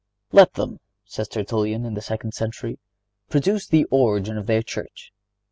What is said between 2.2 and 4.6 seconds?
century, "produce the origin of